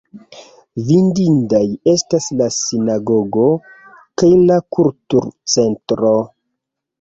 Vidindaj 0.85 1.59
estas 1.93 2.29
la 2.39 2.47
Sinagogo 2.55 3.45
kaj 4.23 4.31
la 4.47 4.59
Kulturcentro. 4.79 6.17